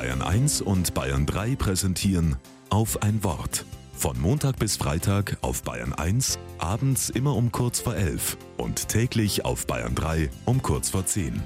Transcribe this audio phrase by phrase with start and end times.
[0.00, 2.36] Bayern 1 und Bayern 3 präsentieren
[2.70, 3.66] auf ein Wort.
[3.92, 9.44] Von Montag bis Freitag auf Bayern 1, abends immer um kurz vor 11 und täglich
[9.44, 11.42] auf Bayern 3 um kurz vor 10.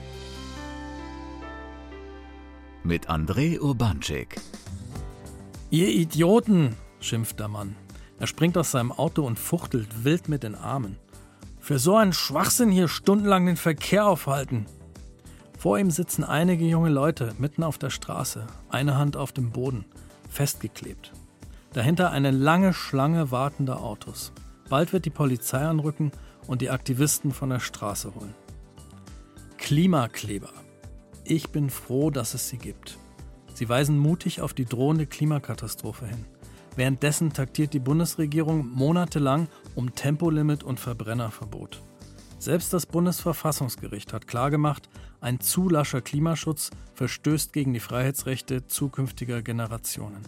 [2.85, 4.37] Mit André Urbanczyk.
[5.71, 7.75] Ihr Idioten, schimpft der Mann.
[8.21, 10.97] Er springt aus seinem Auto und fuchtelt wild mit den Armen.
[11.59, 14.67] Für so einen Schwachsinn hier stundenlang den Verkehr aufhalten.
[15.65, 19.87] Vor ihm sitzen einige junge Leute mitten auf der Straße, eine Hand auf dem Boden,
[20.29, 21.13] festgeklebt.
[21.73, 24.33] Dahinter eine lange Schlange wartender Autos.
[24.69, 26.13] Bald wird die Polizei anrücken
[26.47, 28.35] und die Aktivisten von der Straße holen.
[29.57, 30.51] Klimakleber.
[31.25, 32.99] Ich bin froh, dass es sie gibt.
[33.55, 36.27] Sie weisen mutig auf die drohende Klimakatastrophe hin.
[36.77, 41.81] Währenddessen taktiert die Bundesregierung monatelang um Tempolimit und Verbrennerverbot.
[42.45, 44.91] Selbst das Bundesverfassungsgericht hat klargemacht,
[45.23, 50.21] ein zu lascher Klimaschutz verstößt gegen die Freiheitsrechte zukünftiger Generationen.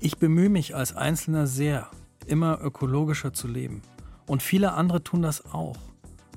[0.00, 1.90] Ich bemühe mich als Einzelner sehr,
[2.26, 3.82] immer ökologischer zu leben.
[4.24, 5.76] Und viele andere tun das auch.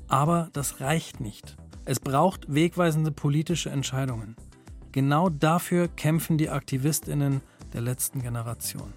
[0.10, 1.56] Aber das reicht nicht.
[1.86, 4.36] Es braucht wegweisende politische Entscheidungen.
[4.92, 7.40] Genau dafür kämpfen die Aktivistinnen
[7.72, 8.92] der letzten Generation.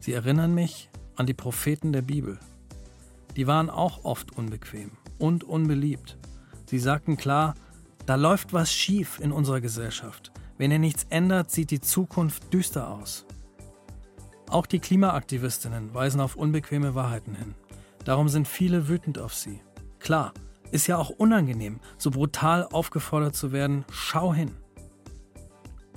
[0.00, 2.40] Sie erinnern mich an die Propheten der Bibel.
[3.36, 6.18] Die waren auch oft unbequem und unbeliebt.
[6.66, 7.54] Sie sagten klar,
[8.06, 10.32] da läuft was schief in unserer Gesellschaft.
[10.58, 13.26] Wenn ihr nichts ändert, sieht die Zukunft düster aus.
[14.48, 17.54] Auch die Klimaaktivistinnen weisen auf unbequeme Wahrheiten hin.
[18.04, 19.60] Darum sind viele wütend auf sie.
[20.00, 20.32] Klar,
[20.72, 24.52] ist ja auch unangenehm, so brutal aufgefordert zu werden, schau hin.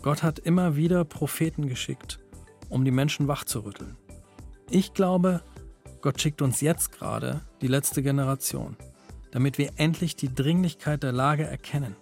[0.02, 2.20] Gott hat immer wieder Propheten geschickt,
[2.70, 3.97] um die Menschen wachzurütteln.
[4.70, 5.42] Ich glaube,
[6.04, 8.76] Gott schickt uns jetzt gerade die letzte Generation,
[9.32, 11.96] damit wir endlich die Dringlichkeit der Lage erkennen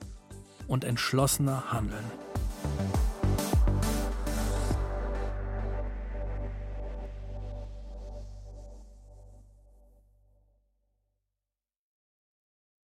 [0.67, 2.03] und entschlossener handeln.